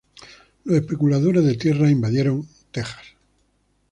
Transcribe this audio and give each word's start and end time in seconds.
Los 0.63 0.77
especuladores 0.77 1.43
de 1.45 1.57
tierras 1.57 1.91
invadieron 1.91 2.41
a 2.41 2.71
Texas. 2.71 3.05